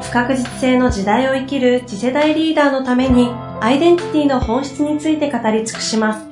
[0.00, 3.28] 不確実性の時代を生きる次世代リーダーのために
[3.60, 6.26] アイデンティティの本質について語り尽くします。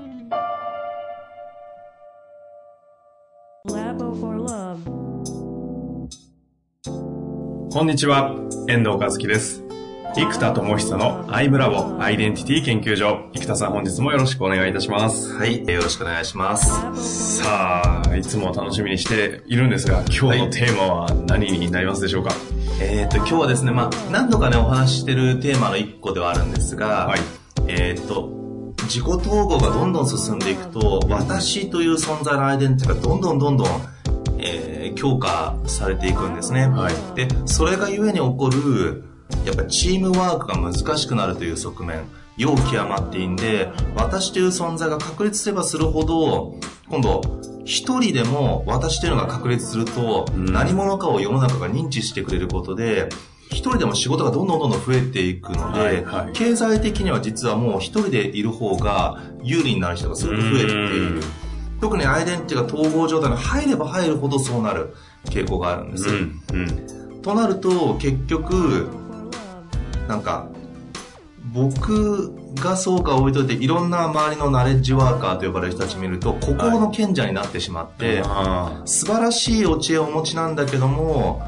[7.71, 8.35] こんにちは、
[8.67, 9.63] 遠藤和樹です。
[10.17, 13.29] 生田智久のアイムラボアイデンティティ研究所。
[13.35, 15.33] 生田さん本日もよろしくお願いいたします。
[15.35, 17.37] はい、よろしくお願いします。
[17.37, 27.21] さあ、いつも楽しみにしているんですが、今日のテーマは何になりますでしょうか、はいえっ、ー、と、今日はですね、まあ、何度かね、お話ししてるテーマの一個ではあるんですが、はい、
[27.67, 28.39] えっ、ー、と、
[28.85, 33.67] 自己統合がどんどん進んでいくと、私という存在のアイデンティティがどんどんどんどん、
[34.39, 36.69] えー、強化されていくんですね。
[36.69, 39.03] はい、で、それがゆえに起こる、
[39.45, 42.05] やっぱりチームワークが難しくなるという側面、
[42.37, 46.55] 要極まっていいんで、私という存在が確立すればするほど、
[46.89, 47.23] 今度、
[47.69, 53.11] 一人でも私というのが確立すると、何者かを世の中が認知してくれることで、
[53.51, 61.23] 一人でも仕事がどんどんどんどん増えていくので、はいはい、経済的には実はもう一人でいる方が有利になる人がすごく増えている。
[61.79, 64.95] 特にアイデンティティが統合状態に入れば入るほどそうなる
[65.27, 66.09] 傾向があるんです。
[66.09, 66.41] うん。
[66.53, 66.57] う
[67.17, 68.89] ん、となると、結局、
[70.09, 70.49] なんか、
[71.53, 81.47] 僕がそうか置いといていろんな周りのナレッジワーカーと呼ばれる人たち見ると孤高の賢者になってしまって、はい、素晴らしいお知恵をお持ちなんだけども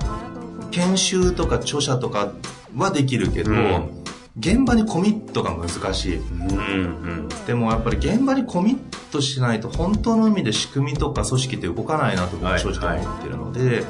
[0.71, 2.33] 研修とか著者とか
[2.77, 4.03] はできるけど、うん、
[4.39, 8.79] 現場にコミットが難しい、うんうん、でもやっぱり現場にコミッ
[9.11, 13.75] トしないと本当の意味で仕組みとか組織って動かないなと僕は正直思ってるので、はい。
[13.75, 13.85] はい、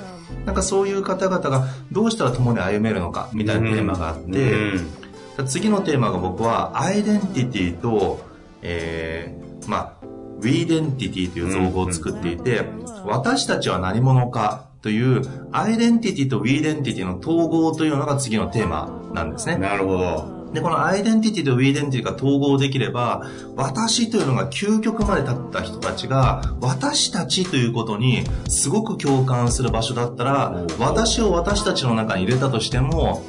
[0.47, 5.00] なんかそういう方々がどうしたら共に歩めるのかみたいなテーマがあって、うん
[5.45, 8.21] 次のテーマが僕はアイデンティティと、
[8.63, 10.07] えー、まあ、
[10.41, 12.65] ウィーデンティティという造語を作っていて、
[13.05, 19.57] 私たちは何者かというアイデンティティとウィーデンティティの統合というのが次のテーマなんですね。
[19.59, 20.41] なるほど。
[20.53, 23.27] で、このアイデンティティとウィーデンティティが統合できれば、
[23.57, 33.23] 私というのが究極まで立った人たちが、私たちということにすごく共感する場所だったら、私を私たちの中に入れたとしても、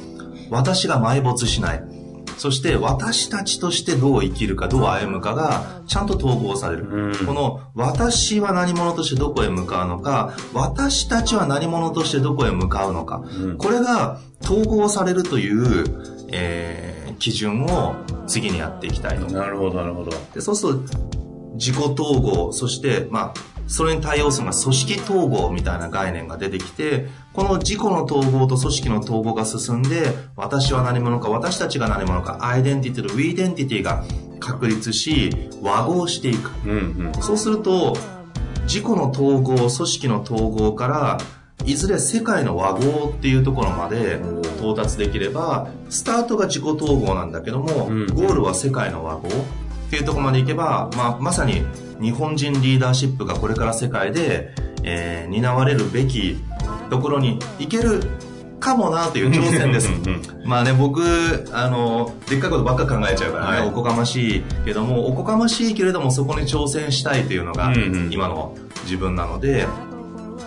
[0.50, 1.91] 私が埋没しない。
[2.42, 7.14] そして私たちとしてどう生きるか、どう歩むかがちゃんと統合される。
[7.24, 13.22] この私は何者としてどこへ向かうのか、私たちは何者としてどこへ向かうのか。
[13.58, 15.84] これが統合されるという、
[16.32, 17.94] えー、基準を
[18.26, 19.32] 次にやっていきたいと。
[19.32, 20.10] なるほど、なるほど。
[20.34, 20.98] でそうすると、
[21.54, 23.34] 自己統合、そして、まあ、
[23.68, 34.04] それに対応するのが組織統合みたいな概念が出てきて、この自己の統合と組織の統合が進んで、私は何者か、私たちが何者か、アイデンティティとウィーデンティティが
[34.38, 35.30] 確立し、
[35.62, 36.50] 和合していく。
[36.66, 36.70] うん
[37.14, 37.96] うん、そうすると、
[38.64, 41.18] 自己の統合、組織の統合から、
[41.64, 44.20] いずれ世界の和合っていうところまで
[44.58, 49.30] 到達できれば、スタートが自己統合なんだけども、うん、ゴールは世界の和合っ
[49.90, 51.62] ていうところまでいけば、まあ、まさに
[52.00, 54.50] 日本人リーダーシップがこれから世界で、
[54.82, 56.42] えー、担われるべき
[56.92, 58.02] ところに行ける
[58.60, 59.90] かもなという挑戦です。
[60.44, 61.02] まあね、僕、
[61.50, 67.72] あの、でっかいことばっか考えちゃうからね、はい、おこがましいけども、おこがましいけれどもそこに挑戦したいというのが、
[68.10, 68.54] 今の
[68.84, 69.66] 自分なので、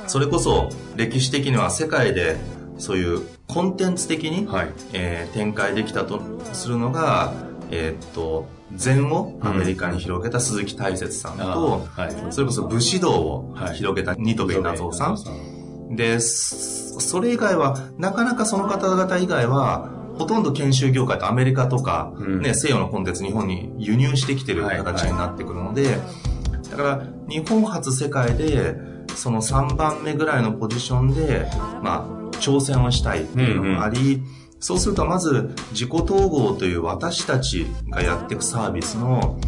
[0.05, 2.37] それこそ歴史的には世界で
[2.77, 6.21] そういうコンテンツ的に、はい、えー、展開できたと
[6.53, 7.33] するのが、
[7.71, 15.54] えー、っと、禅をアメリカに広げた鈴木大拙さんと、はい、それこそ武士道を広げた二戸稲造さん。
[15.89, 28.75] で、それ以外は、なかなかその方々以外は、ほとんど研修業界とアメリカとか、うん、ね、西洋のコンテンツ日本に輸入してきてる形になってくるので、はいはい、だから日本初世界で、
[29.15, 31.47] その3番目ぐらいのポジションで、
[31.81, 34.27] まあ、挑戦をしたいっていうのもあり、うんうん。
[34.59, 39.39] そうするとまず自己統合という私たちがやっていくサービスの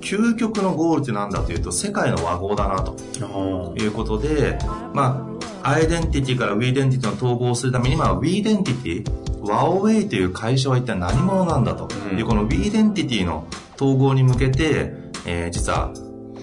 [0.00, 2.96] 究極のゴールって何だというと世界の和合だなと
[3.76, 4.58] いうことで、
[4.92, 5.35] まあ、
[5.66, 11.88] アイデンティティからウィーデンティティの統合をするために、まあ、ウィーデンティティ、ワオウェイという会社は一体何者なんだと。
[12.14, 14.92] いう、このウィーデンティティの統合に向けて、
[15.26, 15.92] えー、実は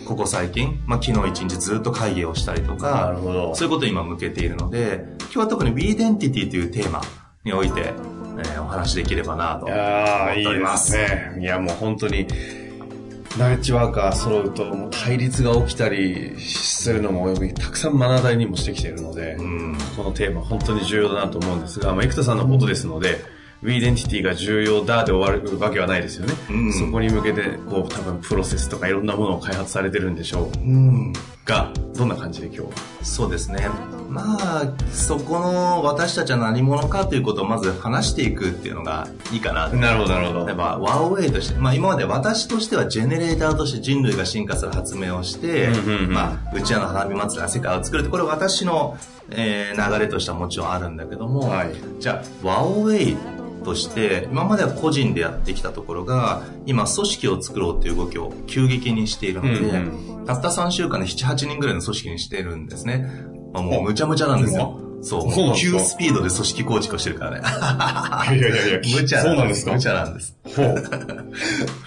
[0.06, 3.16] ここ最近、まあ、昨日一日ずっと会議をしたりとか、
[3.56, 7.02] そういうことを今向けているので、今日は特にウィーデンティティというテーマ
[7.46, 10.92] において、えー、話できればなといやー、いいで思っております。
[10.92, 11.38] すね。
[11.40, 12.28] いや、もう本当に、
[13.38, 19.78] ナレッジワーカー揃うと、もう対立が起きたりするのも、たくさん目の当たりにもしてきているので、うん。
[19.98, 23.22] このテーマ本当に重要だなと思うんですが、まあ、生田さんのことですので、
[23.64, 26.34] ウィーデンティティが重要だで終わるわけはないですよね。
[26.50, 31.14] うんそこに向けて、こう、多分プロセスとかいろんなものを開発されてるんでしょううん。
[31.46, 32.68] が、どんな感じで今日は？
[33.02, 33.68] そうですね。
[34.14, 39.76] まあ、そこの私たちは何者かということをまず話していくっていうのがいいかなと。
[39.76, 40.56] なるほど、なるほど例え。
[40.56, 48.98] ば、ワーウェイとして、まあ今まで私としてはジェネレーターとして人類が進化する発明をして、うんうんうんまあ、うちわの花火祭りが世界を作るって、これ私の、
[49.32, 53.18] えー流れとしてはもちろんあるんだけども、はいじゃあ、ワーウェイ
[53.64, 63.10] として、今までは個人でやってきたところが、今組織を作ろうっていう動きを急激にしているので、うんたった3週間で7、8人ぐらいの組織にしてるんですね。
[63.54, 64.80] まあ、もうむちゃむちゃなんですよ。
[65.02, 65.56] そう。
[65.56, 68.38] 急スピードで組織構築をしてるからね。
[68.38, 69.74] いやいやいや無茶そうなんですか？
[69.74, 70.38] 無茶なんです。
[70.56, 70.76] ほう。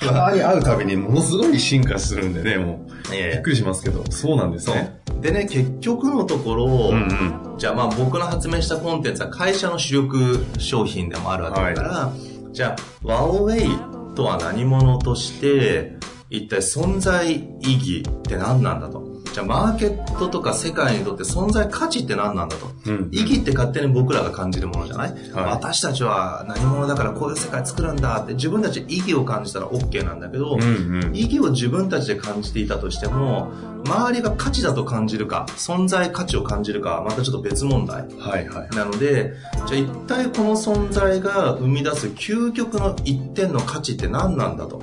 [0.00, 3.14] たまに会うたびにものすごい進化するんでね、もう。
[3.14, 5.00] いやいやびっくりしますけど、そうなんですね。。
[5.22, 7.58] でね、結局のところ、うんうん。
[7.58, 12.12] じゃあまあ僕の発明したコンテンツは会社の主力商品でもあるわけだから、
[12.52, 15.96] じゃあ、ワオウェイとは何者として、
[16.28, 19.15] 一体存在意義って何なんだと。
[19.36, 22.68] じゃあマーケットとか世界にとって存在価値って何なんだと。
[22.86, 31.14] うん意義って勝手に僕らが感じるものじゃない、はい私たちは何者だからこういう世界作るんだって自分たちで意義を感じたら OK なんだけど、うんうん。
[31.14, 33.52] 意義を自分たちで感じていたとしても、
[33.84, 38.06] 周りが価値だと感じるか、存在価値を感じるかはまたちょっと別問題。
[38.18, 38.74] はいはい。
[38.74, 39.34] なので、
[39.66, 44.82] じゃあ一体この存在が生み出す究極の一点の価値って何なんだと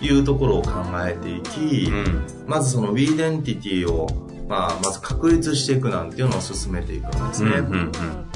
[0.00, 0.70] いうところを考
[1.06, 2.26] えていき、うん。
[2.46, 4.08] まずそのウィーデンティティを、
[4.48, 7.50] まあ、まず確立していくなんていうのを進めていくんですね。
[7.58, 8.28] うんうん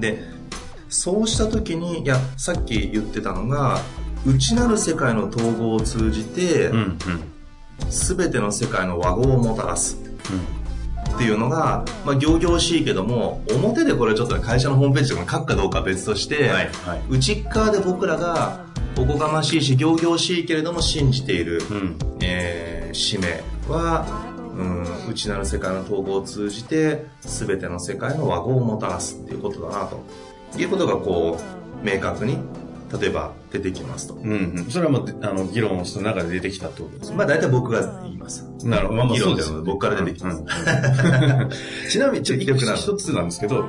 [0.00, 0.24] で、
[0.88, 3.80] そうした時に、いや、さっき言ってたのが、
[4.26, 6.76] 内なる世界の統合を通じて、うん。
[6.76, 7.34] うんうん。
[7.90, 9.98] すべての世界の和合をもたらす
[11.14, 17.02] っていうのが、まあ、行々しいけども、表でこれちょっとね会社のホームページとかに書くかどうかは別として、はいはい。
[17.08, 18.64] 内側で僕らが
[18.96, 21.98] おこがましいし、行々しいけれども信じている、うん。
[22.22, 24.06] えー使命は、
[24.56, 30.00] うん、内なる世界の統合を通じて、すべての世界の和合をもたらすっていうことだな、と
[30.58, 31.38] いうことがこ
[31.82, 32.38] う、明確に、
[33.00, 34.14] 例えば出てきますと。
[34.14, 34.70] うんうん。
[34.70, 37.16] それはもう、あの、議論をした中で出てきたってことですね。
[37.16, 38.48] まあ大体僕が言います。
[38.62, 38.98] なるほど。
[38.98, 40.38] まあまあ議論です僕から出てきます。
[40.38, 40.46] うん
[41.90, 43.64] ちなみに、ちょっと結局な一つなんですけど、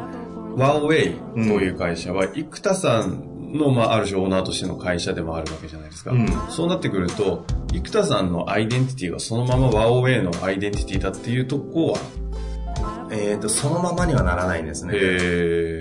[0.56, 6.12] ワーウェイという会社は、生田さんの、まあ、ある種オーナーとしての会社でもあるわけじゃないですか。
[6.12, 12.00] うんそうなってくると、生田さんのアイデンティティがそのままワーウェイのアイデンティティだっていうとこは、
[13.12, 14.94] えっ、と、そのままにはならないんですね。
[14.96, 14.98] へ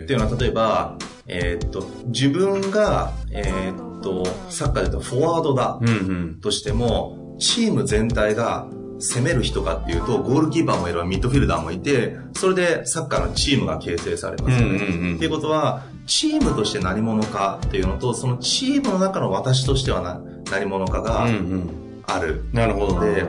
[0.04, 6.40] っていうのは、例えば、えっ、と、自分が、えっ、と、サッカーで言うとフォワードだうんうん。
[6.40, 8.68] としても、チーム全体が
[8.98, 14.76] 攻める人かっていうと、ゴールキーパーもいればミッドフィルダーもいて、それでサッカーのチームが形成されますよね。
[14.76, 20.20] うんうんうんっていうことは、チームとして何者かっていうのと、そのチームの中の私としてはな
[20.50, 21.70] 何者かがうんうん。
[22.06, 22.44] ある。
[22.52, 23.00] なるほど。
[23.00, 23.24] で、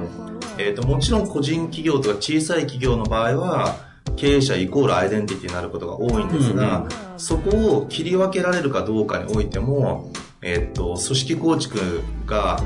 [0.57, 3.75] えっ、と、もちろん個人企業とか小さい企業の場合は、
[4.15, 10.11] 経営者イコールアイデンティティになることが多いんですが、うんそこを切り分けられるかどうかにおいても、
[10.41, 12.59] えっ、と、組織構築が、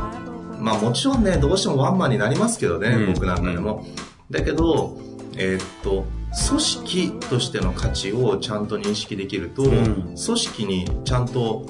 [0.60, 3.86] まあもちろんね、どうしてもワンマンになりますけどね、うん僕なんかでも。
[4.32, 4.98] だけど、
[5.38, 6.06] えっ、と、
[6.48, 11.66] 組織としての価値をちゃんと認識できると、ん組織にちゃんと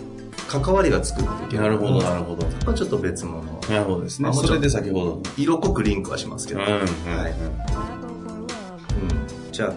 [0.49, 1.63] 関わりが作っていける。
[1.63, 2.73] なるほど、なるほど。
[2.73, 3.43] ちょっと別物。
[3.69, 4.29] なるほどですね。
[4.29, 5.23] あもちろんそれで先ほどの。
[5.37, 6.61] 色濃くリンクはしますけど。
[6.61, 7.37] うんうんはいうん
[9.51, 9.73] じゃあ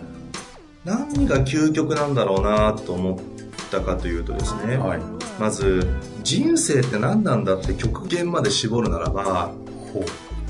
[0.85, 3.19] 何が究極なんだろうなと思っ
[3.71, 5.01] たかというとですね、はい。
[5.39, 5.87] まず
[6.23, 9.53] 人生って何なんだって極限まで絞るならば。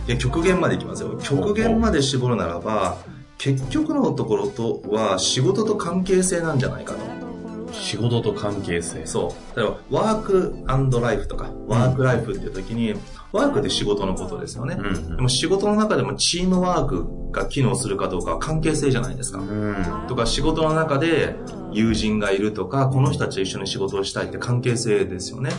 [0.07, 2.99] いや極限までいきますよ極限まで絞るならば
[3.43, 7.01] 結局のところとは仕事と関係性なんじゃないかと
[7.73, 9.05] 仕事と関係性。
[9.05, 12.95] そう例えばワークライフとかワークライフっていう時に、
[13.33, 19.41] ワークって仕事のことですよね、うんでも仕事の中でもチームワークが機能するかどうかは関係性じゃないですか。
[19.41, 20.07] うん。
[20.07, 21.35] とか仕事の中で
[21.73, 25.51] 友人がいるとか、この人たちと一緒に仕事をしたいって関係性ですよね。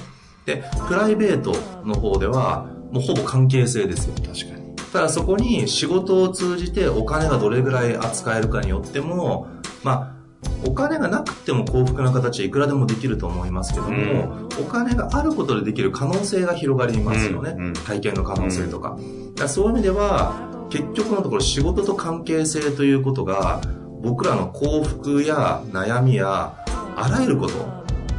[0.46, 4.14] で、プライベートの方では、もうほぼ関係性ですよ。
[4.26, 4.63] 確かに。
[4.94, 9.48] ただそこに仕事を通じてお金がどれぐらい扱えるかによっても、
[9.84, 17.56] まあ、お金がなくても幸福な形はいくらでもできると思いますけども、お金があることでできる可能性が広がりますよね。
[17.58, 18.90] うんうん体験の可能性とか。
[18.90, 18.96] だ
[19.36, 23.62] からそういう意味では、結局のところ仕事と関係性ということが、
[24.04, 26.54] 僕らの幸福や悩みや、
[26.96, 27.54] あらゆること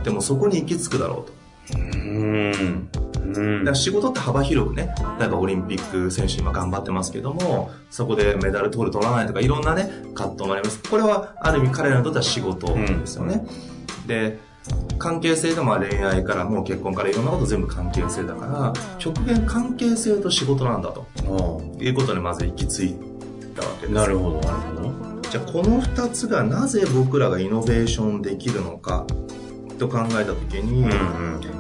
[0.03, 1.25] でもそこに行き着くだろ
[1.73, 1.79] うと。
[1.79, 2.89] うん。
[3.37, 10.81] うん仕事って幅広くね、例えばオリンピック選手今頑張ってますけども、そこでメダル取る取らないとかいろんなね、葛藤もあります。
[10.89, 13.47] これはある意味彼らにとっては仕事ですよね。
[14.07, 14.39] で、
[14.99, 22.97] 関係性でも恋愛からもう結婚からいろんなこと全部関係性だから、極限関係性と仕事なんだとおいうことにまず行き着い
[23.55, 23.93] たわけです。
[23.93, 24.95] なるほど、なるほど。
[25.31, 29.05] じゃあこの二つがなぜ僕らがイノベーションできるのか
[29.75, 30.87] と考えたときに、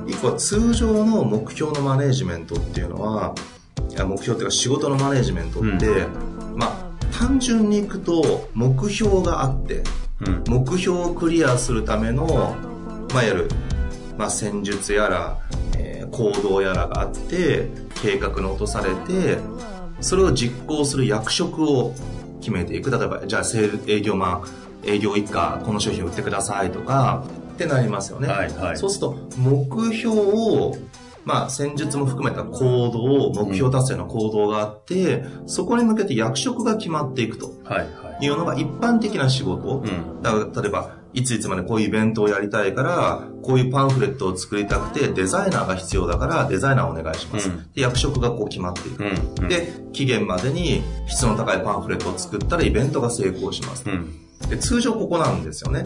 [0.07, 3.35] 一個は通常の目標のマネージメントっていうのは、
[3.91, 6.07] 目標っていうか仕事のマネージメントって、
[6.55, 6.85] まあ
[7.17, 9.83] 単純にいくと目標があって、
[10.21, 10.45] うん。
[10.47, 12.57] 目標をクリアするための、
[13.13, 13.49] まあ、いわゆる、
[14.17, 15.39] まあ、戦術やら、
[15.79, 17.69] えー行動やらがあって、
[18.01, 19.39] 計画に落とされて、
[20.01, 21.93] それを実行する役職を
[22.41, 22.91] 決めていく。
[22.93, 24.45] 例えば、じゃあ、セール営業マン、
[24.85, 28.29] 営業一家、この商品を売ってくださいとか、ってなりますよね。
[28.29, 30.77] はいはいそうすると、目標を、
[31.25, 37.87] まあ、戦術も含めた行動、目標達成の行動があって、そこに向けて役職が決まっていくとは
[38.21, 39.83] いうのが一般的な仕事。
[39.85, 40.23] うん。
[40.23, 47.49] だから例えば、いついつまでこういうイベントをやりたいから、こういうパンフレットを作りたくて、デザイナーが必要だから、デザイナーお願いします。
[47.49, 49.05] うんで、役職がこう決まっていく。
[49.43, 49.49] うん。
[49.49, 53.85] で、期限までに質の高いパンフレットを作ったらイベントが成功します。
[53.87, 54.25] うん。
[54.49, 55.85] で、通常ここなんですよね。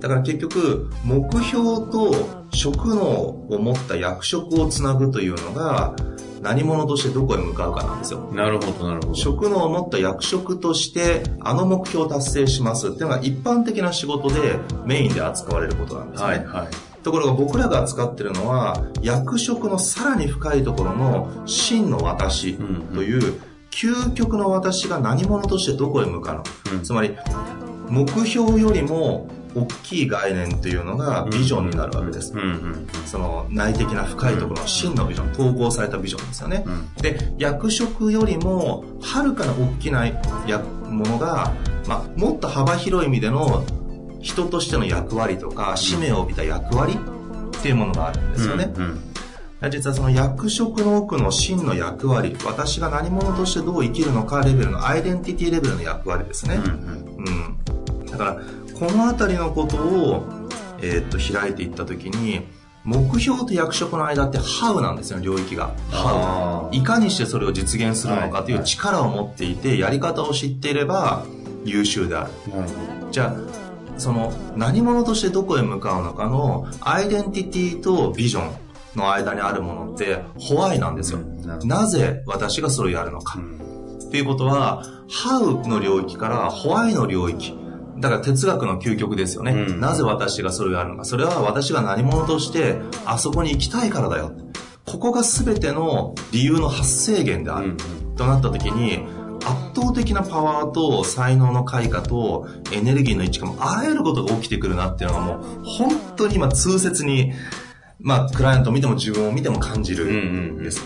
[0.00, 5.94] だから結局、目標と職能を持った役職をつなぐというのが、
[6.40, 8.30] 何者としてどこへ向かうかなんですよ。
[8.32, 9.14] なるほど、なるほど。
[9.14, 16.28] 職能を持った役職として、あの目標を達成しますっていうのが一般的な仕事でメインで扱われることなんですね。
[16.28, 16.68] はいはい。
[17.02, 22.56] ところが僕らが扱ってるのは、役職のさらに深いところの真の私
[22.94, 23.40] という、
[23.70, 26.50] 究極の私が何者としてどこへ向かうのか。
[26.72, 27.16] うんつまり、
[27.88, 32.32] 目標よりも大きい概念というのがビジョンになるわけです。
[32.32, 32.86] うんうん。
[33.06, 36.64] その内的な深いところの真のビジョン、統合されたビジョンですよね。
[36.66, 36.88] うん。
[37.02, 40.14] で、役職よりも、はるかな大きなや
[40.88, 41.52] ものが、
[41.86, 43.64] まあ、もっと幅広い意味での
[44.20, 46.98] 人としての役割とか、使命を帯びた役割
[47.58, 48.72] っていうものがあるんですよね。
[48.76, 49.00] うん。
[49.70, 56.56] 実はその役職の奥の真の役割、私が何者としてどう生きるのかレベルの、アイデンティティレベルの役割ですね。
[56.56, 57.16] うん。
[57.16, 58.06] うん。
[58.06, 58.40] だから、
[58.78, 60.24] このあたりのことを、
[60.80, 62.46] えーっと、開いていったときに、
[62.84, 65.74] 目標と役職の間ってハウなんですよ、領域が。
[65.90, 66.76] ハあウ。
[66.76, 71.26] いかにしてそれを実現するのかというはい力を持っていて、やり方を知っていれば
[71.64, 72.30] 優秀である。
[73.10, 78.52] じゃあ、その何者としてどこへ向かうのかのアイデンティティとビジョン
[78.96, 81.18] の間にあるものってホワイなんですよ。
[81.18, 83.38] うんなぜ私がそれをやるのか。
[84.06, 87.58] っていうことは、ハウの領域からホワイの領域。
[88.00, 89.52] だから哲学の究極ですよね。
[89.52, 91.04] うんなぜ私がそれをやるのか。
[91.04, 94.32] それは私が何者としてあそこに行きたいからだよ。
[94.84, 97.76] ここが全ての理由の発生源である。
[98.16, 99.06] となった時に、
[99.44, 107.32] 圧倒的なパワーと才能の開花とエネルギーの一致がもうあらゆることが起きてくるなっていうのがもう本当に今痛切に、
[108.00, 110.82] まあクライアントを見ても自分を見ても感じるんです。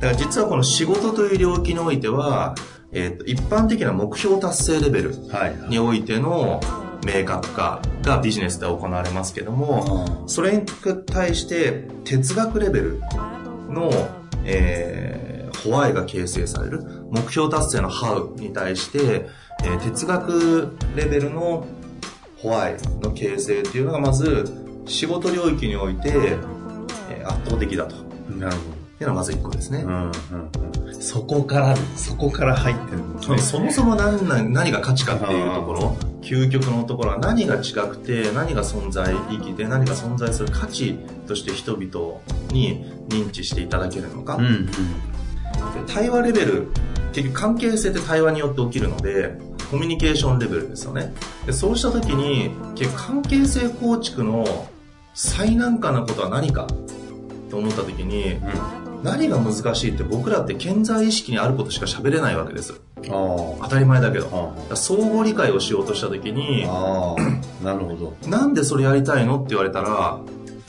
[0.00, 2.54] だから実はこの仕事という領域においては、
[2.94, 5.14] えーと一般的な目標達成レベル。
[5.68, 6.60] においての
[7.04, 10.64] 明確化がビジネスで行われますけども、それに
[11.06, 13.00] 対して哲学レベル
[13.68, 13.90] の、
[14.44, 15.34] えー
[15.64, 19.28] ホワイが形成される目標達成のハウに対して、
[19.62, 21.66] えー哲学レベルの
[22.38, 24.44] ホワイの形成っていうのがまず
[24.86, 26.10] 仕事領域において、
[27.10, 27.96] えー圧倒的だと。
[28.30, 28.73] なるほって
[29.04, 29.82] いうのがまず一個ですね。
[29.82, 29.88] ど。
[29.88, 30.10] うんうん
[30.86, 31.02] うん。
[31.02, 33.38] そこから、そこから入ってるんですね。
[33.38, 42.20] そもそも何何何が価値かっていうところ、究極のところは何が違くて、何が存在意義で、何が存在する価値として人々
[42.50, 44.36] に認知していただけるのか。
[44.36, 44.66] うんうん。
[44.66, 44.72] で
[45.86, 46.68] 対話レベル、
[47.12, 49.38] 結局関係性って対話によって起きるので、
[49.70, 51.12] コミュニケーションレベルですよね。
[51.46, 54.68] でそうした時に、結局関係性構築の
[55.14, 56.66] 最難関なことは何か
[57.50, 58.40] と思った時に、
[59.04, 62.80] 何が難しいって僕らって健在意識にあることしか喋れないわけです。
[62.96, 64.56] あ当たり前だけど。
[64.74, 67.64] 相互理解をしようとした時に、ああ。
[67.64, 68.16] なるほど。
[68.26, 70.20] なんでそれやりたいのって言われたら、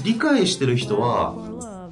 [0.04, 1.34] 理解してる人は、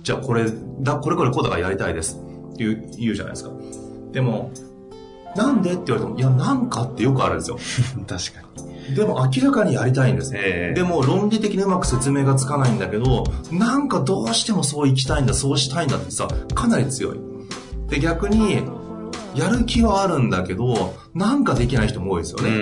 [0.04, 3.52] じゃあこれ、だ、これこれこうだからやりたいですって言う言うじゃないですか。
[4.12, 4.52] でも、
[5.36, 7.58] なんでって言われても、いや、なんかってよくあるんですよ。
[8.08, 8.42] 確か
[8.90, 8.96] に。
[8.96, 10.40] でも明らかにやりたいんですね。
[10.42, 17.20] ええでも論理的にうまく説明がつかないんだけど、なんかどうしてもそう行きたいんだ、そうしたいんだってさ、かなり強い。
[17.90, 18.64] で、逆に、
[19.36, 22.52] やる気はあるんだけど、なんかできない人も多いですようんね。
[22.58, 22.62] う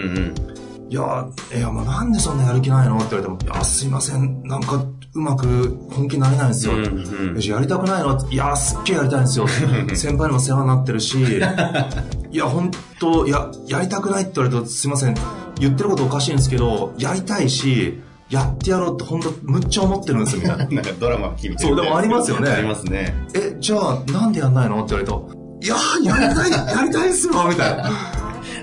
[0.88, 0.92] ん。
[0.92, 1.26] いや、
[1.56, 6.74] いや、もうなんでそんなやる気ないのって言われても、いや、すいません、なんか、うまく本気になれないんですよ。
[6.74, 8.18] うんうんやりたくないの？
[8.30, 9.48] いや、すっげえやりたいんですよ。
[9.94, 11.18] 先輩にも世話になってるし、
[12.32, 15.16] いや、本当いや、やりたくないって言われると、すいません、
[15.60, 20.66] 言ってることおかしいんですけど、やりたいし、やってやろうって本当むっちゃ思ってるんですよ、みたいな。
[20.72, 23.14] なんかドラマ聞いてるそうでもありますよねありますね。
[23.34, 24.84] え、じゃあ、なんでやんないの？
[24.84, 25.30] って言われると、
[25.62, 27.84] いやー、やりたい、やりたいっすよ、みたいな。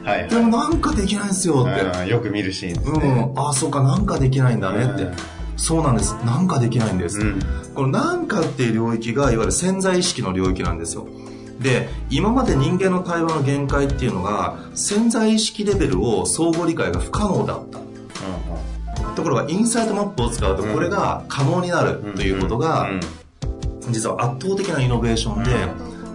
[0.04, 1.84] はいでもなんかできないんですよ、って。
[1.98, 2.08] はい。
[2.08, 3.08] よく見るシーンですうね。
[3.10, 5.06] ん、あ、そうか、なんかできないんだねって。
[5.58, 6.14] うんそうなんです。
[6.24, 7.20] なんかできないんです。
[7.20, 7.40] うん。
[7.74, 11.06] このなんかっていう領域が、いわゆる潜在意識の領域なんですよ。
[11.60, 17.80] で、今まで人間の対話の限界っていうのが、潜在意識レベルを相互理解が不可能だった。
[19.16, 22.88] ところが、インサイトマップを使うと、これが可能になるということが、
[23.90, 25.50] 実は圧倒的なイノベーションで、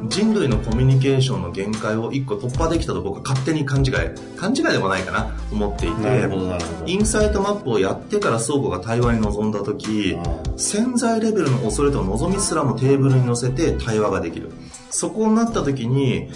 [0.07, 3.93] 人類のコミュニケーションの限界を一個突破できたと僕は勝手に勘違い、
[4.37, 6.29] 勘違いでもないかな、思っていて。
[6.85, 10.17] インサイトマップをやってから倉庫が対話に臨んだ時
[10.57, 14.51] 潜在レベルの恐れと望みすらもテーブルに乗せて対話ができる
[14.89, 16.29] そこになった時に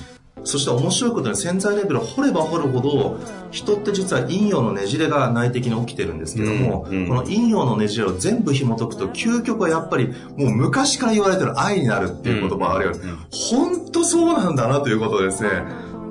[0.43, 3.19] そして面白いことに潜在レベルを掘れば掘るほど
[3.51, 7.07] 人って実は陰陽のねじれが内的に起きてるんですけども、うんうん。
[7.07, 13.17] この陰陽のねじれを全部紐解くと究極はやっぱりもう昔から言われてる愛になるっていう言葉があるように、うんうん。
[13.29, 15.49] 本当そうなんだなということでですね。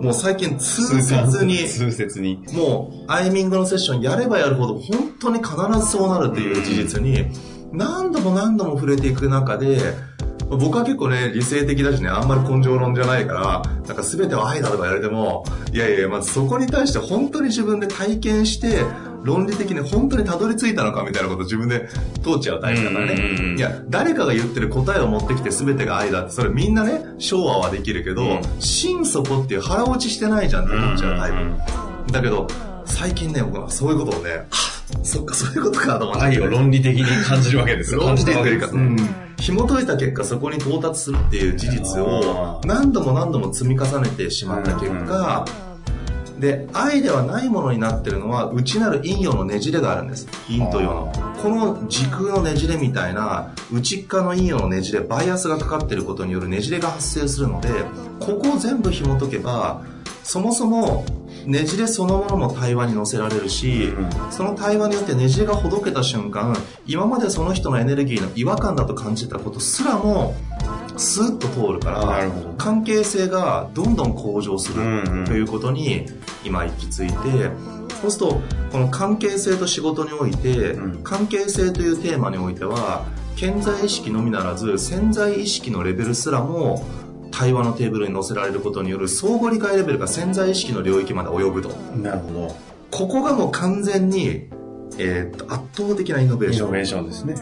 [0.00, 2.44] もう最近痛切に痛切に。
[2.52, 7.26] もう、アイミングのセッションやればやるほど、本当に必ずそうなるという事実に、
[7.72, 9.94] 何度も何度も触れていく中で、
[10.48, 18.82] 僕は結構ね、理性的だしね、あんまり根性論じゃないから、なんか全ては愛だとか言われても、いやいや、まずそこに対して本当に自分で体験して、
[19.24, 21.88] 論理的に本当にたどり着いたのかみたいなことを自分で
[22.22, 23.54] 通っちゃうタイプだからね。
[23.56, 31.36] いや、誰かが言ってる答えを持ってきて全てが愛だって、それみんなね、昭和はできるけど、うん心底っていう腹落ちしてないじゃんって思っちゃうタイプ。
[31.36, 31.56] うん
[32.12, 32.46] だけど、
[32.84, 34.56] 最近ね、僕はそういうことをね、あ
[35.02, 36.22] そっか、そういうことかと思って。
[36.24, 38.00] 愛を論理的に感じるわけですよ。
[38.00, 38.82] 感じたわけですうね。
[38.84, 39.25] ん。
[39.38, 45.44] 紐解いた結果、そこに到達するっていう事実を何度も何度も積み重ねてしまった結果、
[46.38, 50.28] で、愛ではないものになってるのは、内なる陰陽のねじれがあるんです。
[50.48, 51.12] 陰と陽の。
[51.42, 57.68] この時空のねじれみたいな、内側の陰陽のねじれ、バイアスがかかってることによるねじれが発生するので、
[58.20, 59.82] ここを全部紐解けば、
[60.22, 61.06] そもそも、
[61.46, 63.92] ねじれそのものも対話に乗せられるし、
[64.30, 66.56] その対話によってねじれがほどけた瞬間、
[66.86, 70.34] 今までその人のエネルギーの違和感だと感じてたことすらも、
[70.96, 76.06] スーッと通るから関係性がどんどん向上するということに
[76.44, 77.50] 今行き着いて、
[78.00, 78.40] そうすると、
[78.72, 81.02] この関係性と仕事において、うん。
[81.02, 83.06] 関係性というテーマにおいては、
[83.36, 86.84] 潜在意識のみならず、潜在意識のレベルすらも、
[87.36, 91.68] 対話のテーブルに乗せられることによる相互理解レベルが潜在意識の領域まで及ぶと。
[91.96, 92.56] なるほど。
[92.90, 94.48] ここがもう完全に、
[94.98, 96.68] えーっと、圧倒的なイノベーション。
[96.68, 97.36] イノベーションですね。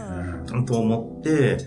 [0.65, 1.57] と思って、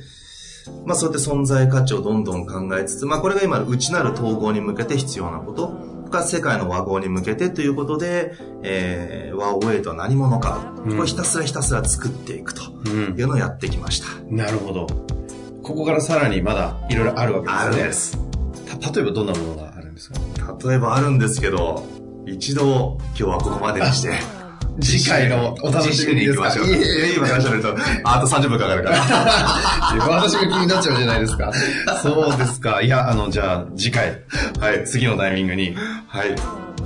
[0.85, 14.07] まあそうやって存在価値をどんどん考えつつ、まあこれが今内なる統合に向けて必要なこと、が世界の和合に向けてということで、えー、和をウとは何者かと、うんこれひたすらひたすら作っていくとうんいうのをやってきました。
[14.31, 15.18] なるほど。
[15.69, 17.61] ここからさらにまだいろいろあるわけですね。
[17.61, 18.19] あるんです。
[18.81, 20.19] た例えばどんなものがあるんですか？
[20.67, 21.87] 例えばあるんですけど、
[22.27, 24.15] 一度今日はここまでにして、
[24.81, 26.67] 次回のお楽しみに行きましょう。
[26.69, 28.97] いえいえ、今話されると、ああと30分かかるから。
[30.09, 31.53] 私が気になっちゃうじゃないですか。
[32.03, 32.81] そうですか。
[32.81, 34.23] いや、あの、じゃあ、次回、
[34.61, 35.77] はい、次のタイミングに、
[36.07, 36.35] はい。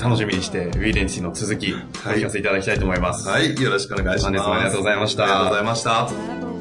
[0.02, 3.28] 楽しみにして、ウィーレンティの続き、おはい聞かせいただきたいと思います。
[3.28, 4.38] はい、よろしくお願いします。
[4.38, 6.51] 本日もありがとうございましたありがとうございました。